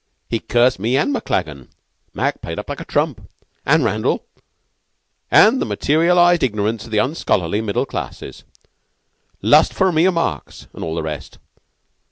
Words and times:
He 0.27 0.39
cursed 0.39 0.79
me 0.79 0.97
and 0.97 1.13
MacLagan 1.13 1.67
(Mac 2.11 2.41
played 2.41 2.57
up 2.57 2.67
like 2.69 2.79
a 2.79 2.85
trump) 2.85 3.29
and 3.67 3.83
Randall, 3.83 4.25
and 5.29 5.61
the 5.61 5.65
'materialized 5.67 6.41
ignorance 6.41 6.85
of 6.85 6.89
the 6.91 6.97
unscholarly 6.97 7.61
middle 7.61 7.85
classes,' 7.85 8.43
'lust 9.43 9.75
for 9.75 9.91
mere 9.91 10.11
marks,' 10.11 10.65
and 10.73 10.83
all 10.83 10.95
the 10.95 11.03
rest. 11.03 11.37